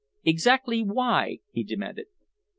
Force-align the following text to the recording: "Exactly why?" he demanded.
"Exactly 0.25 0.81
why?" 0.81 1.41
he 1.51 1.63
demanded. 1.63 2.07